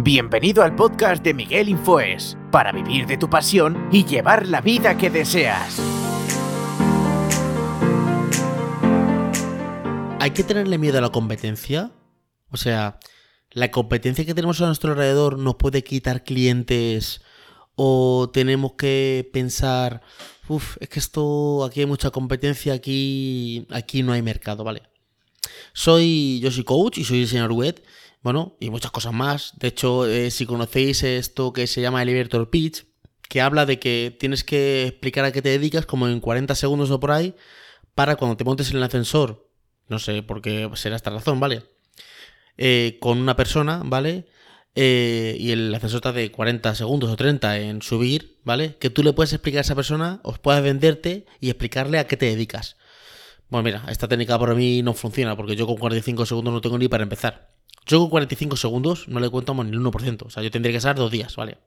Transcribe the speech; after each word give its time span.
Bienvenido 0.00 0.62
al 0.62 0.74
podcast 0.74 1.22
de 1.22 1.34
Miguel 1.34 1.68
Infoes, 1.68 2.36
para 2.50 2.72
vivir 2.72 3.06
de 3.06 3.18
tu 3.18 3.28
pasión 3.28 3.88
y 3.92 4.04
llevar 4.04 4.46
la 4.46 4.60
vida 4.60 4.96
que 4.96 5.10
deseas. 5.10 5.80
¿Hay 10.20 10.30
que 10.30 10.44
tenerle 10.44 10.78
miedo 10.78 10.98
a 10.98 11.00
la 11.00 11.10
competencia? 11.10 11.90
O 12.50 12.56
sea, 12.56 12.98
¿la 13.50 13.70
competencia 13.70 14.24
que 14.24 14.34
tenemos 14.34 14.60
a 14.60 14.66
nuestro 14.66 14.92
alrededor 14.92 15.38
nos 15.38 15.56
puede 15.56 15.84
quitar 15.84 16.24
clientes? 16.24 17.20
¿O 17.74 18.30
tenemos 18.32 18.72
que 18.74 19.28
pensar, 19.32 20.00
uff, 20.48 20.76
es 20.80 20.88
que 20.88 21.00
esto, 21.00 21.64
aquí 21.64 21.80
hay 21.80 21.86
mucha 21.86 22.10
competencia, 22.10 22.72
aquí, 22.72 23.66
aquí 23.70 24.02
no 24.02 24.12
hay 24.12 24.22
mercado, 24.22 24.64
¿vale? 24.64 24.87
Soy, 25.72 26.40
yo 26.40 26.50
soy 26.50 26.64
coach 26.64 26.98
y 26.98 27.04
soy 27.04 27.20
diseñador 27.20 27.52
web, 27.52 27.82
bueno, 28.22 28.56
y 28.60 28.70
muchas 28.70 28.90
cosas 28.90 29.12
más. 29.12 29.52
De 29.58 29.68
hecho, 29.68 30.06
eh, 30.06 30.30
si 30.30 30.46
conocéis 30.46 31.02
esto 31.02 31.52
que 31.52 31.66
se 31.66 31.80
llama 31.80 32.02
Elevator 32.02 32.50
Pitch, 32.50 32.86
que 33.28 33.40
habla 33.40 33.66
de 33.66 33.78
que 33.78 34.16
tienes 34.18 34.44
que 34.44 34.86
explicar 34.86 35.24
a 35.24 35.32
qué 35.32 35.42
te 35.42 35.50
dedicas 35.50 35.86
como 35.86 36.08
en 36.08 36.20
40 36.20 36.54
segundos 36.54 36.90
o 36.90 37.00
por 37.00 37.10
ahí, 37.10 37.34
para 37.94 38.16
cuando 38.16 38.36
te 38.36 38.44
montes 38.44 38.70
en 38.70 38.78
el 38.78 38.82
ascensor 38.82 39.48
no 39.88 39.98
sé 39.98 40.22
por 40.22 40.42
qué 40.42 40.70
será 40.74 40.96
esta 40.96 41.10
razón, 41.10 41.40
¿vale? 41.40 41.62
Eh, 42.56 42.98
con 43.00 43.18
una 43.18 43.36
persona, 43.36 43.82
¿vale? 43.84 44.26
Eh, 44.74 45.36
y 45.40 45.50
el 45.50 45.74
ascensor 45.74 45.98
está 45.98 46.12
de 46.12 46.30
40 46.30 46.74
segundos 46.74 47.10
o 47.10 47.16
30 47.16 47.58
en 47.58 47.82
subir, 47.82 48.38
¿vale? 48.44 48.76
Que 48.78 48.90
tú 48.90 49.02
le 49.02 49.12
puedes 49.12 49.32
explicar 49.32 49.58
a 49.58 49.62
esa 49.62 49.74
persona, 49.74 50.20
os 50.22 50.38
puedes 50.38 50.62
venderte 50.62 51.26
y 51.40 51.48
explicarle 51.48 51.98
a 51.98 52.06
qué 52.06 52.16
te 52.16 52.26
dedicas. 52.26 52.76
Bueno, 53.50 53.64
mira, 53.64 53.84
esta 53.88 54.08
técnica 54.08 54.38
para 54.38 54.54
mí 54.54 54.82
no 54.82 54.92
funciona 54.94 55.36
porque 55.36 55.56
yo 55.56 55.66
con 55.66 55.76
45 55.76 56.26
segundos 56.26 56.52
no 56.52 56.60
tengo 56.60 56.78
ni 56.78 56.88
para 56.88 57.02
empezar. 57.02 57.50
Yo 57.86 58.00
con 58.00 58.10
45 58.10 58.56
segundos 58.56 59.08
no 59.08 59.20
le 59.20 59.30
cuento 59.30 59.54
ni 59.64 59.70
el 59.70 59.80
1%, 59.80 60.26
o 60.26 60.30
sea, 60.30 60.42
yo 60.42 60.50
tendría 60.50 60.72
que 60.72 60.78
estar 60.78 60.96
dos 60.96 61.10
días, 61.10 61.34
¿vale? 61.36 61.58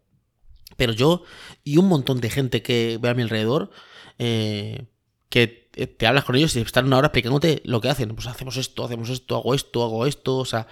Pero 0.78 0.94
yo 0.94 1.24
y 1.64 1.78
un 1.78 1.88
montón 1.88 2.22
de 2.22 2.30
gente 2.30 2.62
que 2.62 3.00
ve 3.02 3.10
a 3.10 3.14
mi 3.14 3.24
alrededor, 3.24 3.72
eh, 4.20 4.86
que 5.30 5.48
te 5.48 6.06
hablas 6.06 6.26
con 6.26 6.36
ellos 6.36 6.56
y 6.56 6.60
están 6.60 6.86
una 6.86 6.98
hora 6.98 7.08
explicándote 7.08 7.62
lo 7.66 7.82
que 7.82 7.90
hacen. 7.90 8.14
Pues 8.14 8.28
hacemos 8.28 8.58
esto, 8.58 8.84
hacemos 8.86 9.10
esto, 9.10 9.38
hago 9.38 9.56
esto, 9.56 9.84
hago 9.84 10.06
esto, 10.06 10.38
o 10.38 10.46
sea, 10.46 10.68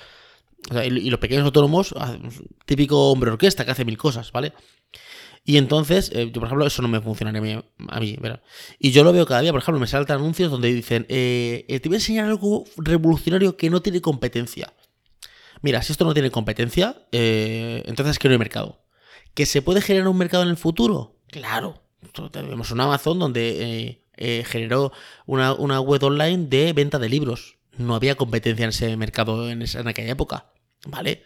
y, 0.86 1.10
los 1.10 1.20
pequeños 1.20 1.46
autónomos, 1.46 1.96
ah, 1.98 2.18
típico 2.66 3.12
hombre 3.12 3.32
orquesta 3.32 3.66
que 3.66 3.72
hace 3.72 3.86
mil 3.86 3.98
cosas, 3.98 4.32
¿vale? 4.32 4.54
Y 5.44 5.58
entonces, 5.58 6.12
eh, 6.14 6.32
yo 6.32 6.40
por 6.40 6.46
ejemplo, 6.46 6.66
eso 6.66 6.82
no 6.82 6.88
me 6.88 7.02
funciona 7.02 7.38
a 7.38 7.42
mí, 7.42 7.60
a 7.88 8.00
mí 8.00 8.18
¿verdad? 8.20 8.42
Y 8.78 8.92
yo 8.92 9.04
lo 9.04 9.12
veo 9.12 9.26
cada 9.26 9.42
día, 9.42 9.52
por 9.52 9.62
ejemplo, 9.62 9.80
me 9.80 9.88
saltan 9.88 10.18
anuncios 10.18 10.52
donde 10.52 10.74
dicen, 10.74 11.06
eh, 11.10 11.66
eh, 11.68 11.80
te 11.80 11.90
voy 11.90 11.96
a 11.96 12.00
enseñar 12.00 12.26
algo 12.26 12.66
revolucionario 12.78 13.58
que 13.58 13.70
no 13.70 13.82
tiene 13.82 14.02
competencia. 14.02 14.74
Mira, 15.62 15.82
si 15.82 15.92
esto 15.92 16.06
no 16.06 16.14
tiene 16.14 16.32
competencia, 16.32 16.96
entonces 17.12 18.12
es 18.12 18.20
que 18.20 18.30
no 18.30 18.34
hay 18.34 18.40
mercado. 18.40 18.82
¿Que 19.34 19.46
se 19.46 19.62
puede 19.62 19.82
generar 19.82 20.08
un 20.08 20.18
mercado 20.18 20.44
en 20.44 20.50
el 20.50 20.58
futuro? 20.58 21.18
Claro. 21.28 21.82
Tenemos 22.32 22.72
un 22.72 22.80
Amazon 22.80 23.20
donde 23.20 24.00
eh, 24.22 24.44
generó 24.46 24.92
una, 25.26 25.80
web 25.80 26.04
online 26.04 26.48
de 26.48 26.74
venta 26.74 27.00
de 27.00 27.08
libros. 27.08 27.58
No 27.78 27.96
había 27.96 28.16
competencia 28.16 28.66
en 28.66 28.70
ese 28.70 28.98
mercado 28.98 29.50
en, 29.50 29.62
esa, 29.62 29.80
en 29.80 29.88
aquella 29.88 30.12
época, 30.12 30.52
¿vale? 30.88 31.24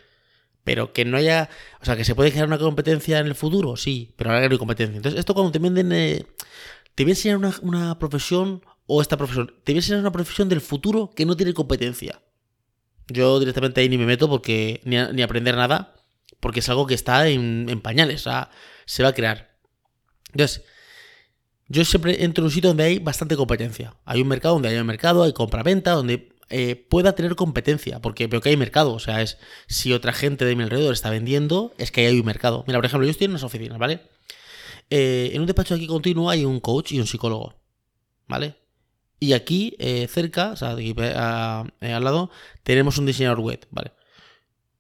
Pero 0.64 0.94
que 0.94 1.04
no 1.06 1.18
haya, 1.18 1.50
o 1.82 1.86
sea, 1.86 1.96
que 1.98 2.06
se 2.06 2.16
puede 2.16 2.32
generar 2.32 2.48
una 2.48 2.58
competencia 2.58 3.20
en 3.20 3.28
el 3.28 3.36
futuro, 3.36 3.76
sí, 3.76 4.14
pero 4.16 4.30
ahora 4.32 4.48
no 4.48 4.52
hay 4.52 4.58
competencia. 4.58 4.96
Entonces, 4.96 5.20
esto 5.20 5.34
cuando 5.34 5.52
te 5.52 5.60
venden, 5.60 5.92
eh, 5.92 6.26
te 6.96 7.04
voy 7.04 7.12
a 7.12 7.14
enseñar 7.14 7.38
una, 7.38 7.54
una, 7.62 8.00
profesión 8.00 8.64
o 8.86 9.02
esta 9.02 9.18
profesión, 9.18 9.48
te 9.64 9.74
voy 9.74 9.78
a 9.78 9.80
enseñar 9.80 10.00
una 10.00 10.12
profesión 10.12 10.48
del 10.50 10.62
futuro 10.62 11.12
que 11.16 11.26
no 11.26 11.36
tiene 11.36 11.54
competencia. 11.54 12.22
Yo 13.08 13.40
directamente 13.40 13.82
ahí 13.82 13.90
ni 13.90 13.98
me 13.98 14.06
meto 14.06 14.30
porque 14.30 14.82
ni, 14.86 14.98
ni 15.14 15.22
aprender 15.22 15.56
nada, 15.56 15.96
porque 16.40 16.62
es 16.62 16.70
algo 16.70 16.88
que 16.88 16.94
está 16.94 17.28
en, 17.28 17.68
en 17.70 17.82
pañales, 17.82 18.22
o 18.22 18.30
sea, 18.30 18.50
se 18.86 19.04
va 19.04 19.10
a 19.10 19.14
crear. 19.14 19.58
Entonces, 20.32 20.64
yo 21.68 21.86
siempre 21.86 22.24
entro 22.24 22.44
en 22.44 22.46
un 22.46 22.52
sitio 22.52 22.70
donde 22.70 22.84
hay 22.84 23.00
bastante 23.00 23.36
competencia. 23.36 23.96
Hay 24.06 24.22
un 24.22 24.28
mercado 24.28 24.56
donde 24.56 24.70
hay 24.70 24.78
un 24.78 24.86
mercado, 24.86 25.24
hay 25.24 25.34
compra-venta, 25.34 25.92
donde 25.92 26.33
eh, 26.56 26.76
pueda 26.76 27.16
tener 27.16 27.36
competencia, 27.36 28.00
porque 28.00 28.28
veo 28.28 28.40
que 28.40 28.50
hay 28.50 28.58
mercado. 28.58 28.94
O 28.94 29.00
sea, 29.00 29.22
es 29.22 29.38
si 29.68 29.92
otra 29.92 30.14
gente 30.14 30.46
de 30.46 30.56
mi 30.56 30.64
alrededor 30.64 30.94
está 30.94 31.10
vendiendo, 31.10 31.74
es 31.78 31.92
que 31.92 32.06
hay 32.06 32.20
un 32.20 32.26
mercado. 32.26 32.64
Mira, 32.68 32.80
por 32.80 32.86
ejemplo, 32.86 33.06
yo 33.06 33.12
estoy 33.12 33.26
en 33.26 33.32
unas 33.32 33.44
oficinas, 33.44 33.78
¿vale? 33.80 34.02
Eh, 34.90 35.32
en 35.34 35.42
un 35.42 35.48
despacho 35.48 35.76
aquí 35.76 35.88
continuo 35.88 36.30
hay 36.30 36.46
un 36.46 36.60
coach 36.60 36.92
y 36.92 37.00
un 37.00 37.08
psicólogo, 37.08 37.56
¿vale? 38.28 38.56
Y 39.20 39.34
aquí, 39.34 39.76
eh, 39.80 40.08
cerca, 40.08 40.52
o 40.52 40.56
sea, 40.56 40.72
aquí 40.72 40.94
al 41.00 42.04
lado, 42.04 42.30
tenemos 42.64 42.98
un 42.98 43.06
diseñador 43.06 43.40
web, 43.40 43.68
¿vale? 43.72 43.92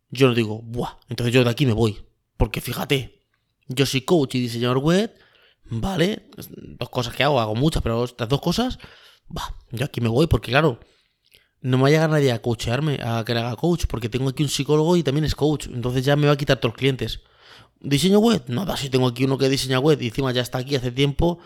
Yo 0.10 0.28
no 0.28 0.36
digo, 0.36 0.62
¡buah! 0.62 1.00
Entonces 1.10 1.34
yo 1.34 1.44
de 1.44 1.50
aquí 1.50 1.66
me 1.66 1.74
voy. 1.74 2.06
Porque 2.38 2.62
fíjate, 2.62 3.22
yo 3.68 3.86
soy 3.86 4.02
coach 4.02 4.36
y 4.36 4.42
diseñador 4.42 4.78
web, 4.78 5.14
Vale, 5.66 6.30
dos 6.80 6.90
cosas 6.90 7.16
que 7.16 7.24
hago, 7.24 7.40
hago 7.40 7.56
muchas, 7.56 7.82
pero 7.82 8.04
estas 8.04 8.28
dos 8.30 8.42
cosas, 8.42 8.80
va, 9.36 9.56
yo 9.72 9.86
aquí 9.86 10.02
me 10.02 10.10
voy 10.10 10.28
porque 10.28 10.52
claro, 10.52 10.80
no 11.63 11.78
me 11.78 11.84
va 11.84 11.88
a 11.88 11.91
llegar 11.91 12.09
nadie 12.09 12.31
a 12.31 12.41
coachearme, 12.41 13.00
a 13.01 13.24
que 13.25 13.34
le 13.34 13.40
haga 13.40 13.56
coach, 13.56 13.85
porque 13.88 14.09
tengo 14.09 14.29
aquí 14.29 14.44
un 14.44 14.50
psicólogo 14.50 14.97
y 14.97 15.03
también 15.03 15.24
es 15.24 15.34
coach, 15.34 15.68
entonces 15.68 16.03
ya 16.03 16.16
me 16.18 16.28
va 16.28 16.34
a 16.34 16.38
quitar 16.38 16.57
todos 16.57 16.74
los 16.74 16.78
clientes. 16.78 17.22
¿Diseño 17.79 18.19
web? 18.19 18.44
Nada, 18.47 18.75
si 18.75 18.90
tengo 18.90 19.07
aquí 19.07 19.24
uno 19.24 19.38
que 19.38 19.47
diseña 19.47 19.79
web 19.79 20.01
y 20.01 20.07
encima 20.07 20.31
ya 20.34 20.41
está 20.41 20.57
aquí 20.57 20.75
hace 20.75 20.91
tiempo, 20.91 21.40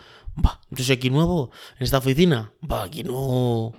va, 0.44 0.60
yo 0.70 0.84
soy 0.84 0.96
aquí 0.96 1.08
nuevo 1.08 1.52
en 1.78 1.84
esta 1.84 1.98
oficina, 1.98 2.52
va, 2.68 2.82
aquí 2.82 3.04
no, 3.04 3.74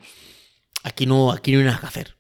aquí 0.84 1.06
no, 1.06 1.32
aquí 1.32 1.52
no 1.52 1.60
hay 1.60 1.66
nada 1.66 1.80
que 1.80 1.86
hacer. 1.86 2.16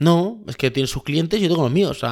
No, 0.00 0.42
es 0.48 0.56
que 0.56 0.72
tiene 0.72 0.88
sus 0.88 1.04
clientes 1.04 1.38
y 1.38 1.44
yo 1.44 1.48
tengo 1.48 1.62
los 1.62 1.72
míos, 1.72 2.04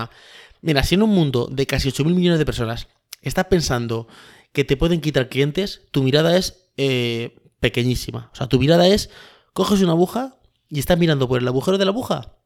mira, 0.63 0.85
si 0.85 0.95
en 0.95 1.03
un 1.03 1.11
mundo 1.11 1.49
de 1.51 1.67
casi 1.67 1.89
8 1.89 2.05
mil 2.05 2.15
millones 2.15 2.39
de 2.39 2.47
personas 2.47 2.87
estás 3.21 3.47
pensando 3.47 4.07
que 4.53 4.65
te 4.65 4.77
pueden 4.77 5.01
quitar 5.01 5.29
clientes, 5.29 5.83
tu 5.91 6.05
mirada 6.05 6.37
es 6.37 6.69
eh, 6.77 7.37
pequeñísima. 7.59 8.31
O 8.33 8.37
sea, 8.37 8.47
tu 8.47 8.61
mirada 8.61 8.87
es, 8.87 9.11
coges 9.53 9.83
una 9.83 9.93
aguja 9.93 10.37
y 10.69 10.79
estás 10.79 10.99
mirando 10.99 11.29
por 11.29 11.41
el 11.41 11.49
agujero 11.49 11.79
de 11.79 11.85
la 11.85 11.91
aguja. 11.91 12.37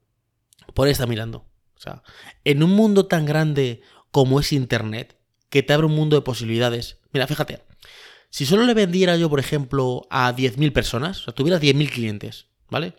Por 0.75 0.87
ahí 0.87 0.93
está 0.93 1.07
mirando. 1.07 1.47
O 1.77 1.81
sea, 1.81 2.03
en 2.45 2.63
un 2.63 2.71
mundo 2.71 3.07
tan 3.07 3.25
grande 3.25 3.81
como 4.11 4.41
es 4.41 4.53
Internet, 4.53 5.17
que 5.49 5.63
te 5.63 5.73
abre 5.73 5.87
un 5.87 5.95
mundo 5.95 6.17
de 6.17 6.23
posibilidades. 6.23 6.99
Mira, 7.13 7.27
fíjate, 7.27 7.63
si 8.31 8.47
solo 8.47 8.65
le 8.65 8.75
vendiera 8.75 9.17
yo, 9.17 9.29
por 9.29 9.41
ejemplo, 9.41 10.07
a 10.11 10.35
10.000 10.35 10.73
personas, 10.73 11.21
o 11.21 11.25
sea, 11.25 11.35
tuviera 11.35 11.61
10.000 11.61 11.91
clientes, 11.91 12.47
¿vale? 12.71 12.95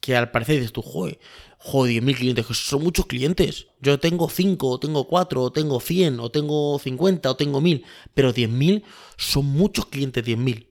Que 0.00 0.16
al 0.16 0.30
parecer 0.30 0.56
dices 0.56 0.72
tú, 0.72 0.82
joder, 0.82 1.18
joder, 1.58 2.02
10.000 2.02 2.16
clientes, 2.16 2.46
que 2.46 2.54
son 2.54 2.82
muchos 2.82 3.06
clientes. 3.06 3.68
Yo 3.80 3.98
tengo 3.98 4.28
5, 4.28 4.68
o 4.68 4.78
tengo 4.78 5.04
4, 5.04 5.42
o 5.42 5.52
tengo 5.52 5.80
100, 5.80 6.20
o 6.20 6.30
tengo 6.30 6.78
50, 6.78 7.30
o 7.30 7.36
tengo 7.36 7.60
1000, 7.60 7.84
pero 8.12 8.34
10.000 8.34 8.82
son 9.16 9.46
muchos 9.46 9.86
clientes, 9.86 10.24
10.000. 10.24 10.68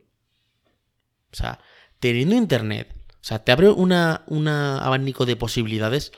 O 1.33 1.37
sea, 1.37 1.61
teniendo 1.99 2.35
internet, 2.35 2.95
o 3.09 3.23
sea, 3.23 3.43
te 3.43 3.53
abre 3.53 3.71
una, 3.71 4.23
abanico 4.83 5.25
de 5.25 5.37
posibilidades. 5.37 6.13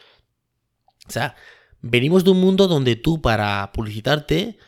O 1.07 1.13
sea, 1.13 1.37
venimos 1.83 2.25
de 2.25 2.33
un 2.33 2.41
mundo 2.41 2.67
donde 2.67 2.97
tú 2.97 3.23
para 3.23 3.71
publicitarte, 3.73 4.59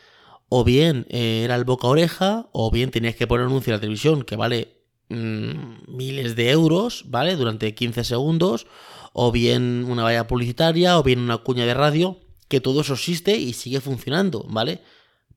o 0.49 0.65
bien 0.65 1.07
eh, 1.09 1.43
era 1.45 1.57
el 1.57 1.65
boca 1.65 1.89
oreja, 1.89 2.49
o 2.53 2.71
bien 2.71 2.91
tenías 2.91 3.17
que 3.17 3.27
poner 3.27 3.47
un 3.47 3.53
anuncio 3.53 3.73
en 3.73 3.77
la 3.77 3.81
televisión 3.81 4.23
que 4.23 4.37
vale 4.37 4.83
mm, 5.09 5.95
miles 5.97 6.37
de 6.37 6.51
euros, 6.51 7.05
¿vale? 7.09 7.37
Durante 7.37 7.75
15 7.75 8.05
segundos, 8.05 8.67
o 9.12 9.32
bien 9.32 9.85
una 9.88 10.03
valla 10.03 10.26
publicitaria, 10.26 10.99
o 10.99 11.03
bien 11.03 11.20
una 11.20 11.38
cuña 11.38 11.67
de 11.67 11.75
radio, 11.75 12.20
que 12.49 12.61
todo 12.61 12.82
eso 12.82 12.94
existe 12.94 13.37
y 13.37 13.53
sigue 13.53 13.81
funcionando, 13.81 14.47
¿vale? 14.49 14.82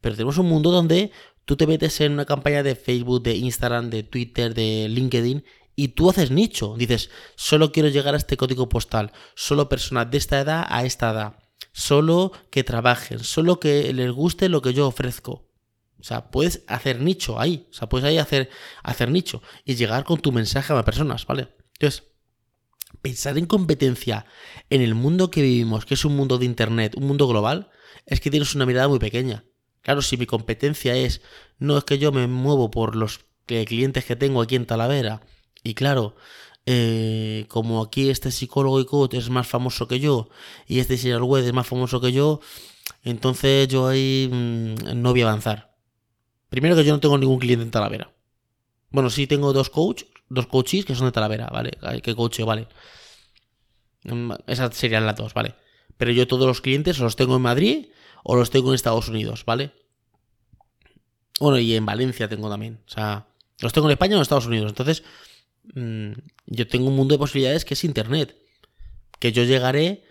Pero 0.01 0.15
tenemos 0.15 0.37
un 0.37 0.47
mundo 0.47 0.71
donde 0.71 1.11
tú 1.45 1.57
te 1.57 1.67
metes 1.67 1.99
en 2.01 2.13
una 2.13 2.25
campaña 2.25 2.61
de 2.61 2.75
Facebook, 2.75 3.23
de 3.23 3.35
Instagram, 3.35 3.89
de 3.89 4.03
Twitter, 4.03 4.53
de 4.53 4.87
LinkedIn 4.89 5.43
y 5.75 5.89
tú 5.89 6.09
haces 6.09 6.29
nicho. 6.29 6.75
Dices, 6.77 7.09
solo 7.35 7.71
quiero 7.71 7.89
llegar 7.89 8.13
a 8.13 8.17
este 8.17 8.37
código 8.37 8.69
postal, 8.69 9.11
solo 9.33 9.69
personas 9.69 10.11
de 10.11 10.17
esta 10.17 10.39
edad 10.39 10.65
a 10.69 10.85
esta 10.85 11.11
edad, 11.11 11.39
solo 11.79 12.33
que 12.51 12.65
trabajen, 12.65 13.19
solo 13.19 13.59
que 13.59 13.93
les 13.93 14.11
guste 14.11 14.49
lo 14.49 14.61
que 14.61 14.73
yo 14.73 14.85
ofrezco. 14.85 15.47
O 15.97 16.03
sea, 16.03 16.29
puedes 16.29 16.63
hacer 16.67 16.99
nicho 16.99 17.39
ahí, 17.39 17.67
o 17.71 17.73
sea, 17.73 17.87
puedes 17.87 18.05
ahí 18.05 18.17
hacer, 18.17 18.49
hacer 18.83 19.09
nicho 19.09 19.41
y 19.63 19.75
llegar 19.75 20.03
con 20.03 20.19
tu 20.19 20.33
mensaje 20.33 20.73
a 20.73 20.75
más 20.75 20.83
personas, 20.83 21.25
¿vale? 21.25 21.47
Entonces, 21.73 22.03
pensar 23.01 23.37
en 23.37 23.45
competencia 23.45 24.25
en 24.69 24.81
el 24.81 24.93
mundo 24.93 25.31
que 25.31 25.41
vivimos, 25.41 25.85
que 25.85 25.93
es 25.93 26.03
un 26.03 26.17
mundo 26.17 26.37
de 26.37 26.45
Internet, 26.45 26.95
un 26.97 27.07
mundo 27.07 27.27
global, 27.27 27.69
es 28.05 28.19
que 28.19 28.29
tienes 28.29 28.55
una 28.55 28.65
mirada 28.65 28.89
muy 28.89 28.99
pequeña. 28.99 29.45
Claro, 29.81 30.01
si 30.01 30.17
mi 30.17 30.25
competencia 30.25 30.95
es, 30.95 31.21
no 31.59 31.77
es 31.77 31.85
que 31.85 31.97
yo 31.97 32.11
me 32.11 32.27
muevo 32.27 32.71
por 32.71 32.97
los 32.97 33.21
clientes 33.45 34.03
que 34.03 34.17
tengo 34.17 34.41
aquí 34.41 34.55
en 34.55 34.65
Talavera, 34.65 35.21
y 35.63 35.75
claro, 35.75 36.15
eh, 36.65 37.45
como 37.47 37.81
aquí 37.81 38.09
este 38.09 38.31
psicólogo 38.31 38.79
y 38.79 38.85
coach 38.85 39.15
es 39.15 39.29
más 39.29 39.47
famoso 39.47 39.87
que 39.87 39.99
yo 39.99 40.29
y 40.67 40.79
este 40.79 40.93
diseñador 40.93 41.23
web 41.23 41.45
es 41.45 41.53
más 41.53 41.67
famoso 41.67 41.99
que 42.01 42.11
yo, 42.11 42.41
entonces 43.03 43.67
yo 43.67 43.87
ahí 43.87 44.29
mm, 44.31 45.01
no 45.01 45.11
voy 45.11 45.21
a 45.21 45.27
avanzar. 45.29 45.75
Primero 46.49 46.75
que 46.75 46.83
yo 46.83 46.93
no 46.93 46.99
tengo 46.99 47.17
ningún 47.17 47.39
cliente 47.39 47.63
en 47.63 47.71
Talavera. 47.71 48.11
Bueno, 48.91 49.09
sí 49.09 49.27
tengo 49.27 49.53
dos 49.53 49.69
coaches, 49.69 50.07
dos 50.29 50.47
coaches 50.47 50.85
que 50.85 50.95
son 50.95 51.07
de 51.07 51.11
Talavera, 51.11 51.47
¿vale? 51.47 51.71
Que 52.01 52.15
coach, 52.15 52.39
vale. 52.41 52.67
Mm, 54.03 54.31
esas 54.47 54.75
serían 54.75 55.05
las 55.05 55.15
dos, 55.15 55.33
¿vale? 55.33 55.55
Pero 55.97 56.11
yo 56.11 56.27
todos 56.27 56.47
los 56.47 56.61
clientes 56.61 56.99
los 56.99 57.15
tengo 57.15 57.35
en 57.35 57.41
Madrid 57.41 57.87
o 58.23 58.35
los 58.35 58.49
tengo 58.49 58.69
en 58.69 58.75
Estados 58.75 59.09
Unidos, 59.09 59.45
¿vale? 59.45 59.71
Bueno, 61.39 61.59
y 61.59 61.75
en 61.75 61.85
Valencia 61.85 62.27
tengo 62.27 62.49
también. 62.49 62.81
O 62.87 62.89
sea, 62.89 63.27
los 63.59 63.73
tengo 63.73 63.87
en 63.87 63.93
España 63.93 64.15
o 64.15 64.17
en 64.17 64.21
Estados 64.23 64.45
Unidos. 64.45 64.71
Entonces, 64.71 65.03
mm, 65.75 66.11
yo 66.47 66.67
tengo 66.67 66.87
un 66.87 66.95
mundo 66.95 67.13
de 67.13 67.19
posibilidades 67.19 67.65
que 67.65 67.73
es 67.73 67.83
Internet. 67.83 68.35
Que 69.19 69.31
yo 69.31 69.43
llegaré. 69.43 70.03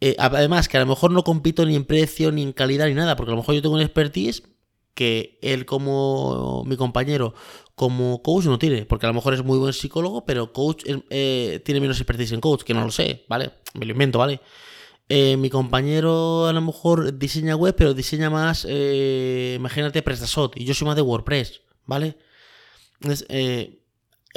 Eh, 0.00 0.16
además, 0.18 0.68
que 0.68 0.76
a 0.76 0.80
lo 0.80 0.86
mejor 0.86 1.10
no 1.10 1.24
compito 1.24 1.64
ni 1.64 1.74
en 1.74 1.84
precio, 1.84 2.32
ni 2.32 2.42
en 2.42 2.52
calidad, 2.52 2.86
ni 2.86 2.94
nada. 2.94 3.16
Porque 3.16 3.30
a 3.30 3.34
lo 3.34 3.40
mejor 3.40 3.54
yo 3.54 3.62
tengo 3.62 3.74
un 3.74 3.80
expertise 3.80 4.42
que 4.94 5.38
él 5.42 5.66
como 5.66 6.64
mi 6.64 6.76
compañero 6.76 7.34
como 7.74 8.22
coach 8.22 8.46
no 8.46 8.58
tiene, 8.58 8.86
porque 8.86 9.04
a 9.04 9.10
lo 9.10 9.14
mejor 9.14 9.34
es 9.34 9.44
muy 9.44 9.58
buen 9.58 9.74
psicólogo, 9.74 10.24
pero 10.24 10.54
coach 10.54 10.84
eh, 10.86 11.60
tiene 11.62 11.80
menos 11.80 11.98
expertise 11.98 12.32
en 12.32 12.40
coach, 12.40 12.62
que 12.62 12.72
no 12.72 12.82
lo 12.82 12.90
sé, 12.90 13.26
¿vale? 13.28 13.52
Me 13.74 13.84
lo 13.84 13.92
invento, 13.92 14.18
¿vale? 14.18 14.40
Eh, 15.10 15.36
mi 15.36 15.50
compañero 15.50 16.46
a 16.46 16.52
lo 16.54 16.62
mejor 16.62 17.18
diseña 17.18 17.54
web, 17.54 17.74
pero 17.76 17.92
diseña 17.92 18.30
más, 18.30 18.64
imagínate, 18.64 20.00
PrestaShop, 20.00 20.56
y 20.56 20.64
yo 20.64 20.72
soy 20.72 20.86
más 20.86 20.96
de 20.96 21.02
WordPress, 21.02 21.60
¿vale? 21.84 22.16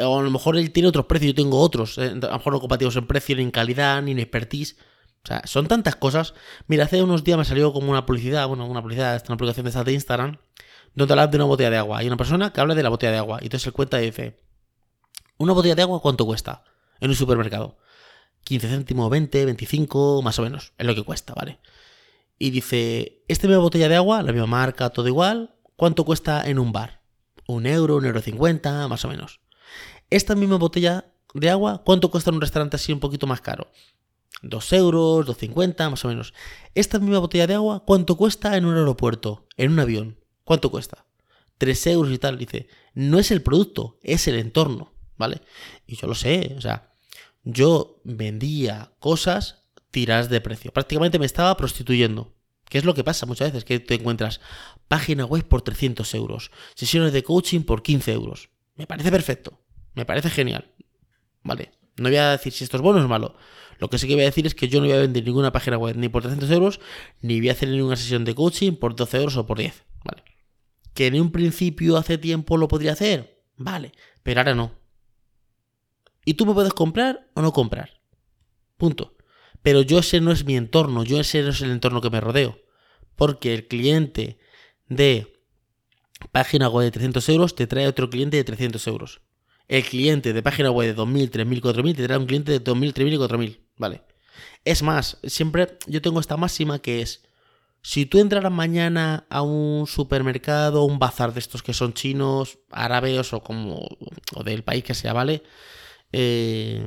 O 0.01 0.19
a 0.19 0.24
lo 0.24 0.31
mejor 0.31 0.57
él 0.57 0.72
tiene 0.72 0.90
otros 0.90 1.06
precios, 1.06 1.34
yo 1.34 1.36
tengo 1.36 1.60
otros, 1.60 1.98
a 1.98 2.06
lo 2.06 2.16
mejor 2.16 2.54
no 2.54 2.60
compartimos 2.60 2.96
en 2.96 3.07
precio, 3.07 3.36
ni 3.36 3.44
en 3.44 3.51
calidad, 3.51 4.01
ni 4.01 4.12
en 4.12 4.19
expertise. 4.19 4.78
O 5.24 5.28
sea, 5.28 5.42
son 5.46 5.68
tantas 5.68 5.96
cosas. 5.96 6.34
Mira, 6.68 6.86
hace 6.86 7.04
unos 7.04 7.24
días 7.24 7.38
me 7.38 7.46
salió 7.46 7.74
como 7.74 7.92
una 7.92 8.06
publicidad, 8.06 8.48
bueno, 8.48 8.66
una 8.66 8.81
publicidad, 8.81 9.24
una 9.28 9.38
publicación 9.38 9.66
de 9.66 9.69
esta 9.69 9.84
de 9.84 9.94
Instagram, 9.94 10.38
donde 10.96 11.13
habla 11.13 11.28
de 11.28 11.38
una 11.38 11.46
botella 11.46 11.69
de 11.69 11.78
agua. 11.78 12.00
Hay 12.00 12.07
una 12.07 12.18
persona 12.18 12.54
que 12.54 12.62
habla 12.62 12.75
de 12.75 12.84
la 12.84 12.90
botella 12.90 13.12
de 13.12 13.18
agua. 13.18 13.40
Y 13.42 13.46
entonces 13.46 13.68
él 13.68 13.74
cuenta 13.74 14.01
y 14.01 14.06
dice, 14.06 14.40
¿una 15.38 15.54
botella 15.54 15.75
de 15.75 15.81
agua 15.81 16.02
cuánto 16.02 16.25
cuesta 16.25 16.63
en 17.00 17.10
un 17.10 17.16
supermercado? 17.16 17.78
15 18.44 18.69
céntimos, 18.69 19.10
20, 19.10 19.45
25, 19.45 20.22
más 20.22 20.40
o 20.40 20.44
menos. 20.44 20.74
Es 20.78 20.86
lo 20.86 20.95
que 20.95 21.04
cuesta, 21.04 21.34
¿vale? 21.34 21.60
Y 22.38 22.52
dice, 22.52 23.24
esta 23.28 23.48
misma 23.48 23.62
botella 23.62 23.90
de 23.90 23.98
agua, 23.98 24.24
la 24.24 24.31
misma 24.31 24.48
marca, 24.48 24.90
todo 24.90 25.07
igual, 25.07 25.56
¿cuánto 25.75 26.06
cuesta 26.06 26.48
en 26.48 26.57
un 26.57 26.72
bar? 26.72 27.02
Un 27.45 27.66
euro, 27.66 27.98
un 27.98 28.06
euro 28.06 28.22
cincuenta, 28.22 28.88
más 28.88 29.04
o 29.04 29.10
menos. 29.10 29.42
Esta 30.10 30.36
misma 30.36 30.58
botella 30.58 31.06
de 31.34 31.50
agua, 31.50 31.84
¿cuánto 31.86 32.10
cuesta 32.10 32.30
en 32.32 32.36
un 32.36 32.42
restaurante 32.42 32.76
así 32.76 32.92
un 32.92 33.00
poquito 33.00 33.28
más 33.28 33.42
caro? 33.42 33.72
2 34.42 34.74
euros, 34.74 35.26
2,50, 35.28 35.90
más 35.90 36.06
o 36.06 36.08
menos. 36.08 36.34
Esta 36.76 37.00
misma 37.00 37.20
botella 37.20 37.48
de 37.48 37.56
agua, 37.56 37.84
¿cuánto 37.86 38.16
cuesta 38.18 38.58
en 38.58 38.66
un 38.66 38.76
aeropuerto? 38.76 39.48
En 39.58 39.72
un 39.72 39.80
avión. 39.80 40.18
¿Cuánto 40.44 40.72
cuesta? 40.72 41.06
3 41.58 41.88
euros 41.88 42.12
y 42.12 42.18
tal. 42.18 42.38
Dice, 42.38 42.68
no 42.94 43.20
es 43.20 43.32
el 43.32 43.42
producto, 43.42 44.00
es 44.02 44.28
el 44.28 44.36
entorno, 44.36 44.94
¿vale? 45.18 45.42
Y 45.86 45.96
yo 45.96 46.08
lo 46.08 46.16
sé, 46.16 46.56
o 46.58 46.62
sea, 46.62 46.94
yo 47.44 48.02
vendía 48.04 48.94
cosas 49.00 49.66
tiradas 49.92 50.30
de 50.30 50.42
precio. 50.42 50.72
Prácticamente 50.72 51.20
me 51.20 51.26
estaba 51.26 51.56
prostituyendo. 51.58 52.34
¿Qué 52.70 52.78
es 52.78 52.86
lo 52.86 52.94
que 52.94 53.04
pasa 53.04 53.26
muchas 53.26 53.52
veces? 53.52 53.66
Que 53.66 53.80
te 53.80 53.96
encuentras 53.96 54.42
página 54.88 55.26
web 55.26 55.48
por 55.48 55.64
300 55.64 56.14
euros, 56.14 56.52
sesiones 56.76 57.14
de 57.14 57.24
coaching 57.24 57.62
por 57.62 57.82
15 57.82 58.14
euros. 58.14 58.50
Me 58.76 58.86
parece 58.86 59.12
perfecto, 59.12 59.60
me 60.00 60.06
parece 60.06 60.30
genial. 60.30 60.72
¿Vale? 61.44 61.72
No 61.98 62.07
voy 62.07 62.18
a 62.18 62.31
decir 62.31 62.54
si 62.54 62.63
esto 62.63 62.78
es 62.78 62.84
bueno 62.84 63.00
o 63.00 63.04
es 63.04 63.10
malo. 63.10 63.36
Lo 63.80 63.90
que 63.90 63.98
sí 63.98 64.07
que 64.07 64.13
voy 64.13 64.24
a 64.24 64.28
decir 64.28 64.48
es 64.48 64.56
que 64.56 64.69
yo 64.69 64.80
no 64.80 64.88
voy 64.88 64.96
a 64.96 65.01
vender 65.01 65.25
ninguna 65.25 65.51
página 65.51 65.78
web 65.78 65.98
ni 65.98 66.07
por 66.07 66.22
300 66.22 66.50
euros, 66.51 66.80
ni 67.22 67.40
voy 67.40 67.50
a 67.50 67.51
hacer 67.51 67.68
ninguna 67.68 67.98
sesión 67.98 68.24
de 68.24 68.34
coaching 68.34 68.74
por 68.74 68.96
12 68.96 69.18
euros 69.18 69.38
o 69.38 69.46
por 69.46 69.57
10. 69.57 69.84
¿Vale? 70.06 70.24
Que 70.94 71.07
en 71.07 71.19
un 71.19 71.31
principio 71.31 71.98
hace 71.98 72.18
tiempo 72.18 72.56
lo 72.56 72.69
podría 72.69 72.94
hacer. 72.94 73.44
Vale, 73.57 73.92
pero 74.24 74.40
ahora 74.40 74.56
no. 74.56 74.72
Y 76.24 76.36
tú 76.36 76.45
me 76.45 76.54
puedes 76.54 76.74
comprar 76.74 77.30
o 77.36 77.42
no 77.42 77.52
comprar. 77.52 78.02
Punto. 78.78 79.18
Pero 79.62 79.81
yo 79.81 80.00
ese 80.00 80.22
no 80.22 80.31
es 80.31 80.45
mi 80.45 80.56
entorno, 80.56 81.04
yo 81.04 81.19
ese 81.19 81.42
no 81.42 81.50
es 81.50 81.62
el 81.62 81.72
entorno 81.72 82.00
que 82.00 82.10
me 82.10 82.22
rodeo. 82.22 82.57
Porque 83.16 83.54
el 83.54 83.68
cliente 83.68 84.40
de 84.88 85.34
página 86.31 86.69
web 86.69 86.86
de 86.86 86.92
300 86.92 87.28
euros 87.30 87.56
te 87.56 87.68
trae 87.68 87.88
otro 87.88 88.10
cliente 88.10 88.38
de 88.38 88.45
300 88.45 88.88
euros 88.88 89.22
el 89.69 89.83
cliente 89.83 90.33
de 90.33 90.44
página 90.44 90.71
web 90.71 90.94
de 90.94 91.01
2.000, 91.01 91.30
3.000, 91.30 91.62
4.000 91.62 91.95
te 91.95 92.04
trae 92.04 92.18
un 92.18 92.25
cliente 92.25 92.51
de 92.51 92.62
2.000, 92.62 92.92
3.000 92.92 93.13
y 93.13 93.18
4.000. 93.18 93.60
Vale. 93.77 94.01
Es 94.66 94.81
más, 94.81 95.18
siempre 95.24 95.77
yo 95.86 96.01
tengo 96.01 96.19
esta 96.19 96.38
máxima 96.38 96.80
que 96.80 97.01
es, 97.01 97.24
si 97.81 98.07
tú 98.07 98.19
entraras 98.19 98.51
mañana 98.51 99.27
a 99.30 99.44
un 99.44 99.86
supermercado, 99.86 100.83
un 100.83 100.98
bazar 100.98 101.33
de 101.33 101.39
estos 101.39 101.62
que 101.62 101.74
son 101.74 101.94
chinos, 101.94 102.57
árabes 102.71 103.31
o 103.31 103.42
como 103.42 103.88
o 104.36 104.44
del 104.44 104.63
país 104.63 104.83
que 104.83 104.95
sea, 104.95 105.13
¿vale? 105.13 105.44
Eh, 106.12 106.83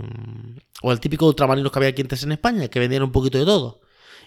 o 0.83 0.91
el 0.91 0.99
típico 0.99 1.27
ultramarino 1.27 1.71
que 1.71 1.79
había 1.79 1.91
aquí 1.91 2.03
en 2.03 2.33
España, 2.33 2.67
que 2.67 2.81
vendían 2.81 3.05
un 3.05 3.13
poquito 3.13 3.39
de 3.39 3.45
todo, 3.45 3.81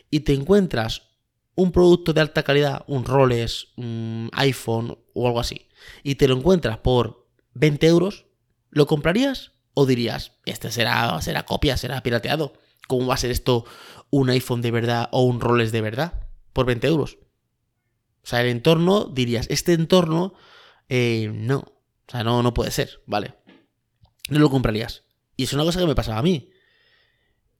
y 0.10 0.22
te 0.22 0.34
encuentras 0.34 1.10
un 1.56 1.74
producto 1.74 2.14
de 2.14 2.22
alta 2.22 2.44
calidad, 2.44 2.84
un 2.88 3.04
Rolex, 3.04 3.68
un 3.76 4.30
iPhone 4.34 4.98
o 5.14 5.28
algo 5.28 5.42
así, 5.42 5.68
y 6.04 6.16
te 6.16 6.30
lo 6.30 6.38
encuentras 6.38 6.78
por 6.78 7.28
20 7.54 7.88
euros, 7.88 8.25
¿Lo 8.76 8.88
comprarías? 8.88 9.54
¿O 9.74 9.86
dirías, 9.86 10.34
este 10.46 10.70
será, 10.70 11.22
será 11.22 11.46
copia, 11.46 11.78
será 11.78 12.04
pirateado? 12.04 12.54
¿Cómo 12.90 13.08
va 13.08 13.14
a 13.14 13.18
ser 13.18 13.32
esto 13.32 13.64
un 14.10 14.30
iPhone 14.30 14.62
de 14.62 14.70
verdad 14.70 15.08
o 15.14 15.24
un 15.24 15.40
Rolex 15.40 15.72
de 15.72 15.80
verdad? 15.80 16.28
Por 16.52 16.66
20 16.66 16.86
euros. 16.88 17.18
O 18.22 18.28
sea, 18.28 18.42
el 18.42 18.50
entorno, 18.50 19.06
dirías, 19.06 19.48
este 19.50 19.72
entorno, 19.72 20.34
eh, 20.90 21.32
no. 21.34 21.60
O 21.60 22.12
sea, 22.12 22.26
no, 22.26 22.44
no 22.44 22.54
puede 22.54 22.70
ser, 22.70 23.02
¿vale? 23.06 23.36
No 24.28 24.40
lo 24.40 24.50
comprarías. 24.50 25.04
Y 25.38 25.46
es 25.46 25.54
una 25.54 25.64
cosa 25.64 25.80
que 25.80 25.88
me 25.88 25.96
pasaba 25.96 26.20
a 26.20 26.24
mí. 26.24 26.50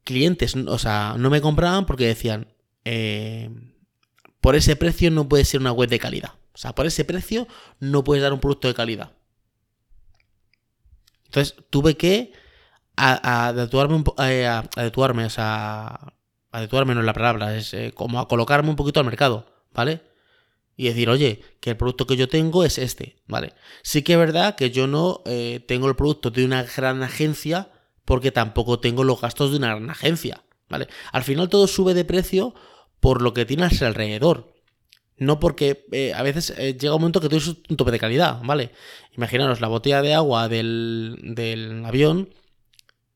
Clientes, 0.04 0.54
o 0.54 0.78
sea, 0.78 1.16
no 1.18 1.30
me 1.30 1.40
compraban 1.40 1.86
porque 1.86 2.08
decían, 2.08 2.54
eh, 2.84 3.50
por 4.42 4.58
ese 4.58 4.76
precio 4.76 5.12
no 5.12 5.30
puede 5.30 5.46
ser 5.46 5.62
una 5.62 5.72
web 5.72 5.90
de 5.90 6.00
calidad. 6.00 6.34
O 6.54 6.58
sea, 6.58 6.76
por 6.76 6.86
ese 6.86 7.06
precio 7.06 7.48
no 7.80 8.04
puedes 8.04 8.22
dar 8.22 8.34
un 8.34 8.42
producto 8.42 8.68
de 8.68 8.74
calidad. 8.74 9.14
Entonces 11.36 11.66
tuve 11.70 11.98
que 11.98 12.32
adecuarme, 12.96 14.04
eh, 14.20 14.48
a, 14.48 14.64
o 14.64 15.30
sea, 15.30 16.14
adecuarme 16.50 16.94
no 16.94 17.02
es 17.02 17.06
la 17.06 17.14
palabra, 17.14 17.58
es 17.58 17.74
eh, 17.74 17.92
como 17.94 18.22
a 18.22 18.30
colocarme 18.30 18.70
un 18.70 18.78
poquito 18.78 19.02
al 19.02 19.06
mercado, 19.06 19.46
¿vale? 19.74 20.02
Y 20.78 20.86
decir, 20.88 21.10
oye, 21.10 21.42
que 21.60 21.72
el 21.72 21.78
producto 21.78 22.08
que 22.08 22.16
yo 22.16 22.30
tengo 22.30 22.64
es 22.64 22.78
este, 22.78 23.22
¿vale? 23.28 23.52
Sí 23.84 24.02
que 24.02 24.14
es 24.14 24.20
verdad 24.20 24.56
que 24.56 24.72
yo 24.72 24.88
no 24.88 25.24
eh, 25.26 25.60
tengo 25.68 25.90
el 25.90 25.98
producto 25.98 26.32
de 26.32 26.46
una 26.46 26.64
gran 26.64 27.04
agencia 27.04 27.70
porque 28.06 28.32
tampoco 28.32 28.80
tengo 28.80 29.04
los 29.04 29.20
gastos 29.20 29.52
de 29.52 29.58
una 29.58 29.76
gran 29.76 29.90
agencia, 29.90 30.46
¿vale? 30.70 30.88
Al 31.12 31.24
final 31.24 31.50
todo 31.50 31.68
sube 31.68 31.94
de 31.94 32.06
precio 32.06 32.56
por 33.02 33.22
lo 33.22 33.34
que 33.34 33.46
tienes 33.46 33.82
alrededor. 33.82 34.55
No 35.18 35.40
porque 35.40 35.86
eh, 35.92 36.14
a 36.14 36.24
veces 36.24 36.54
eh, 36.58 36.78
llega 36.78 36.96
un 36.96 37.02
momento 37.02 37.22
que 37.22 37.30
tienes 37.30 37.48
un 37.48 37.78
tope 37.78 37.92
de 37.92 38.00
calidad, 38.00 38.42
¿vale? 38.44 38.72
Imaginaros, 39.16 39.62
la 39.62 39.68
botella 39.68 40.02
de 40.02 40.14
agua 40.14 40.50
del, 40.50 41.18
del 41.22 41.86
avión 41.86 42.30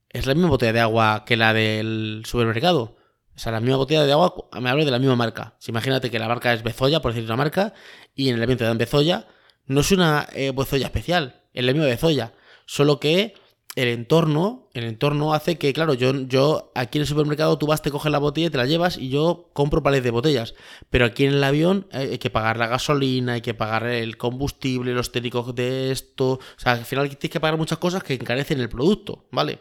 es 0.10 0.26
la 0.26 0.34
misma 0.34 0.50
botella 0.50 0.74
de 0.74 0.80
agua 0.80 1.24
que 1.26 1.36
la 1.36 1.54
del 1.54 2.24
supermercado. 2.26 2.98
O 3.36 3.42
sea, 3.42 3.52
la 3.52 3.60
misma 3.60 3.78
botella 3.78 4.06
de 4.06 4.12
agua, 4.12 4.34
me 4.60 4.70
hablo 4.70 4.86
de 4.86 4.92
la 4.92 5.00
misma 5.00 5.16
marca. 5.16 5.56
Si 5.60 5.72
imagínate 5.72 6.10
que 6.12 6.20
la 6.20 6.28
marca 6.28 6.54
es 6.54 6.64
Bezoya, 6.64 7.02
por 7.02 7.14
decir 7.14 7.26
una 7.26 7.38
marca, 7.38 7.74
y 8.16 8.30
en 8.30 8.36
el 8.36 8.44
avión 8.44 8.58
te 8.58 8.66
dan 8.66 8.78
Bezoya, 8.78 9.28
no 9.66 9.82
es 9.82 9.92
una 9.92 10.28
eh, 10.34 10.52
Bezoya 10.56 10.88
especial, 10.88 11.44
es 11.54 11.64
la 11.64 11.72
misma 11.72 11.88
Bezoya. 11.88 12.34
Solo 12.66 13.00
que 13.00 13.36
el 13.76 13.88
entorno, 13.88 14.68
el 14.74 14.84
entorno 14.84 15.34
hace 15.34 15.58
que, 15.58 15.72
claro, 15.74 15.94
yo, 15.94 16.14
yo 16.28 16.72
aquí 16.76 16.98
en 16.98 17.04
el 17.04 17.08
supermercado 17.08 17.58
tú 17.58 17.68
vas, 17.68 17.82
te 17.82 17.92
coges 17.92 18.12
la 18.12 18.18
botella 18.18 18.50
te 18.50 18.58
la 18.58 18.66
llevas 18.66 18.98
y 18.98 19.10
yo 19.10 19.52
compro 19.54 19.84
palés 19.84 20.04
de 20.04 20.12
botellas. 20.12 20.56
Pero 20.90 21.06
aquí 21.06 21.26
en 21.26 21.34
el 21.34 21.44
avión 21.44 21.88
hay 21.92 22.18
que 22.18 22.30
pagar 22.30 22.58
la 22.58 22.68
gasolina, 22.68 23.34
hay 23.34 23.42
que 23.42 23.54
pagar 23.54 23.86
el 23.86 24.18
combustible, 24.18 24.94
los 24.94 25.12
técnicos 25.12 25.54
de 25.54 25.92
esto. 25.92 26.34
O 26.34 26.40
sea, 26.58 26.74
al 26.74 26.86
final 26.86 27.08
tienes 27.10 27.32
que 27.32 27.40
pagar 27.40 27.58
muchas 27.58 27.78
cosas 27.78 28.04
que 28.04 28.16
encarecen 28.16 28.60
el 28.60 28.70
producto, 28.70 29.28
¿vale? 29.32 29.60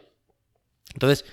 Entonces, 0.94 1.26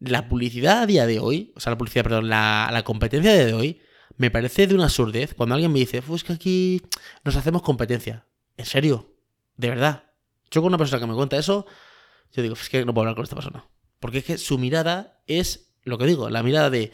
la 0.00 0.28
publicidad 0.28 0.82
a 0.82 0.86
día 0.86 1.06
de 1.06 1.20
hoy, 1.20 1.52
o 1.56 1.60
sea, 1.60 1.70
la 1.72 1.78
publicidad, 1.78 2.04
perdón, 2.04 2.28
la, 2.30 2.70
la 2.72 2.84
competencia 2.84 3.32
de 3.32 3.52
hoy, 3.52 3.80
me 4.16 4.30
parece 4.30 4.66
de 4.66 4.74
una 4.74 4.84
absurdez 4.84 5.34
cuando 5.34 5.54
alguien 5.54 5.72
me 5.72 5.78
dice, 5.78 6.00
pues 6.02 6.24
que 6.24 6.32
aquí 6.32 6.82
nos 7.22 7.36
hacemos 7.36 7.62
competencia. 7.62 8.26
¿En 8.56 8.64
serio? 8.64 9.14
¿De 9.56 9.68
verdad? 9.68 10.04
Yo 10.50 10.62
con 10.62 10.68
una 10.68 10.78
persona 10.78 11.00
que 11.00 11.06
me 11.06 11.14
cuenta 11.14 11.36
eso, 11.36 11.66
yo 12.32 12.42
digo, 12.42 12.54
es 12.54 12.68
que 12.68 12.84
no 12.84 12.94
puedo 12.94 13.02
hablar 13.02 13.16
con 13.16 13.24
esta 13.24 13.36
persona. 13.36 13.68
Porque 14.00 14.18
es 14.18 14.24
que 14.24 14.38
su 14.38 14.58
mirada 14.58 15.22
es, 15.26 15.72
lo 15.82 15.98
que 15.98 16.06
digo, 16.06 16.28
la 16.30 16.42
mirada 16.42 16.70
de 16.70 16.92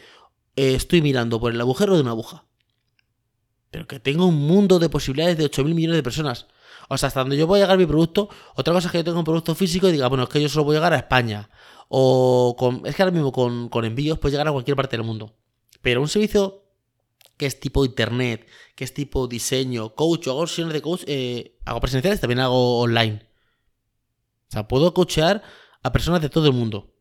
eh, 0.56 0.74
estoy 0.74 1.02
mirando 1.02 1.40
por 1.40 1.52
el 1.52 1.60
agujero 1.60 1.94
de 1.94 2.02
una 2.02 2.10
aguja. 2.10 2.46
Pero 3.70 3.86
que 3.86 4.00
tengo 4.00 4.26
un 4.26 4.46
mundo 4.46 4.78
de 4.78 4.88
posibilidades 4.88 5.38
de 5.38 5.50
8.000 5.50 5.74
millones 5.74 5.96
de 5.96 6.02
personas. 6.02 6.46
O 6.88 6.98
sea, 6.98 7.06
hasta 7.06 7.20
donde 7.20 7.36
yo 7.36 7.46
voy 7.46 7.60
a 7.60 7.62
llegar 7.64 7.78
mi 7.78 7.86
producto, 7.86 8.28
otra 8.54 8.74
cosa 8.74 8.88
es 8.88 8.92
que 8.92 8.98
yo 8.98 9.04
tenga 9.04 9.18
un 9.18 9.24
producto 9.24 9.54
físico 9.54 9.88
y 9.88 9.92
diga, 9.92 10.08
bueno, 10.08 10.24
es 10.24 10.28
que 10.28 10.42
yo 10.42 10.48
solo 10.48 10.64
voy 10.64 10.76
a 10.76 10.78
llegar 10.78 10.92
a 10.92 10.96
España. 10.96 11.48
O 11.88 12.54
con, 12.58 12.86
es 12.86 12.94
que 12.94 13.02
ahora 13.02 13.12
mismo 13.12 13.32
con, 13.32 13.84
envíos 13.84 14.18
puedes 14.18 14.32
llegar 14.32 14.48
a 14.48 14.52
cualquier 14.52 14.76
parte 14.76 14.96
del 14.96 15.06
mundo. 15.06 15.34
Pero 15.80 16.00
un 16.00 16.08
servicio 16.08 16.64
que 17.36 17.46
es 17.46 17.58
tipo 17.60 17.84
internet, 17.84 18.46
que 18.74 18.84
es 18.84 18.94
tipo 18.94 19.26
diseño, 19.26 19.94
coach, 19.94 20.28
hago 20.28 20.46
sesiones 20.46 20.74
de 20.74 20.82
coach, 20.82 21.02
eh, 21.06 21.58
hago 21.64 21.80
presenciales, 21.80 22.20
también 22.20 22.40
hago 22.40 22.80
online. 22.80 23.26
O 24.52 24.54
sea, 24.54 24.68
puedo 24.68 24.92
coachear 24.92 25.42
a 25.82 25.92
personas 25.92 26.20
de 26.20 26.28
todo 26.28 26.46
el 26.46 26.52
mundo. 26.52 26.94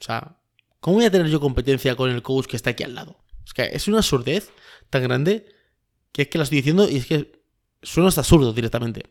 O 0.00 0.02
sea, 0.02 0.40
¿cómo 0.80 0.96
voy 0.96 1.04
a 1.04 1.12
tener 1.12 1.28
yo 1.28 1.38
competencia 1.38 1.94
con 1.94 2.10
el 2.10 2.22
coach 2.22 2.46
que 2.46 2.56
está 2.56 2.70
aquí 2.70 2.82
al 2.82 2.96
lado? 2.96 3.22
Es 3.46 3.54
que 3.54 3.70
es 3.72 3.86
una 3.86 3.98
absurdez 3.98 4.50
tan 4.90 5.04
grande 5.04 5.46
que 6.10 6.22
es 6.22 6.28
que 6.28 6.38
la 6.38 6.42
estoy 6.42 6.58
diciendo 6.58 6.88
y 6.90 6.96
es 6.96 7.06
que 7.06 7.40
suena 7.84 8.08
hasta 8.08 8.22
absurdo 8.22 8.52
directamente. 8.52 9.04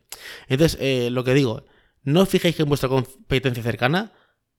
Entonces, 0.49 0.77
eh, 0.81 1.09
lo 1.11 1.23
que 1.23 1.33
digo, 1.33 1.63
no 2.03 2.23
os 2.23 2.29
fijéis 2.29 2.59
en 2.59 2.67
vuestra 2.67 2.89
competencia 2.89 3.63
cercana, 3.63 4.11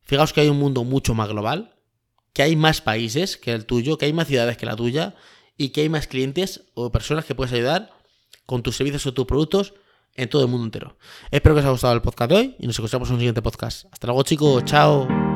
fijaos 0.04 0.32
que 0.32 0.40
hay 0.40 0.48
un 0.48 0.58
mundo 0.58 0.84
mucho 0.84 1.12
más 1.12 1.28
global, 1.28 1.76
que 2.32 2.44
hay 2.44 2.56
más 2.56 2.80
países 2.80 3.36
que 3.36 3.52
el 3.52 3.66
tuyo, 3.66 3.98
que 3.98 4.06
hay 4.06 4.14
más 4.14 4.26
ciudades 4.26 4.56
que 4.56 4.64
la 4.64 4.74
tuya 4.74 5.16
y 5.58 5.68
que 5.68 5.82
hay 5.82 5.90
más 5.90 6.06
clientes 6.06 6.70
o 6.72 6.90
personas 6.90 7.26
que 7.26 7.34
puedes 7.34 7.52
ayudar 7.52 7.90
con 8.46 8.62
tus 8.62 8.76
servicios 8.76 9.04
o 9.04 9.12
tus 9.12 9.26
productos 9.26 9.74
en 10.18 10.28
todo 10.28 10.42
el 10.42 10.48
mundo 10.48 10.66
entero. 10.66 10.96
Espero 11.30 11.54
que 11.54 11.60
os 11.60 11.64
haya 11.64 11.72
gustado 11.72 11.94
el 11.94 12.02
podcast 12.02 12.30
de 12.30 12.36
hoy 12.36 12.56
y 12.58 12.66
nos 12.66 12.76
escuchamos 12.76 13.08
en 13.08 13.14
un 13.14 13.20
siguiente 13.20 13.40
podcast. 13.40 13.86
Hasta 13.90 14.06
luego 14.06 14.22
chicos, 14.24 14.64
chao. 14.64 15.27